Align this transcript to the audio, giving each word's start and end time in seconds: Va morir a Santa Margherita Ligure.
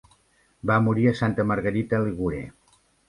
Va 0.71 0.77
morir 0.85 1.05
a 1.09 1.13
Santa 1.19 1.45
Margherita 1.51 2.01
Ligure. 2.07 2.41